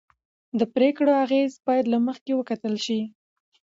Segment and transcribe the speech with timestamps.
[0.59, 2.99] د پرېکړو اغېز باید له مخکې وکتل شي